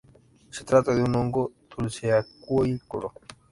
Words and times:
Se 0.49 0.63
trata 0.63 0.95
de 0.95 1.03
un 1.03 1.15
hongo 1.15 1.51
dulceacuícola. 1.77 3.09